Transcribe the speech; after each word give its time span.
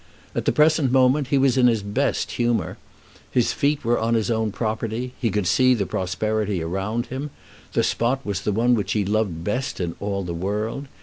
At 0.33 0.45
the 0.45 0.51
present 0.51 0.91
moment 0.91 1.27
he 1.27 1.37
was 1.37 1.57
in 1.57 1.67
his 1.67 1.83
best 1.83 2.31
humour. 2.31 2.79
His 3.29 3.53
feet 3.53 3.85
were 3.85 3.99
on 3.99 4.15
his 4.15 4.31
own 4.31 4.51
property. 4.51 5.13
He 5.21 5.29
could 5.29 5.45
see 5.45 5.75
the 5.75 5.85
prosperity 5.85 6.59
around 6.59 7.05
him. 7.13 7.29
The 7.73 7.83
spot 7.83 8.25
was 8.25 8.41
the 8.41 8.51
one 8.51 8.73
which 8.73 8.93
he 8.93 9.05
loved 9.05 9.43
best 9.43 9.79
in 9.79 9.93
all 9.99 10.23
the 10.23 10.33
world. 10.33 10.87